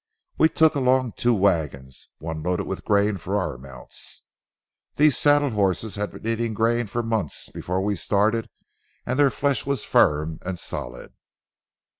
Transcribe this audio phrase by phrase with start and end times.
[0.39, 4.23] We took along two wagons, one loaded with grain for our mounts.
[4.95, 8.49] These saddle horses had been eating grain for months before we started
[9.05, 11.13] and their flesh was firm and solid.